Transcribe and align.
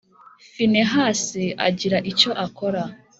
Finehasi 0.51 1.45
agira 1.67 1.97
icyo 2.11 2.31
akora 2.45 2.83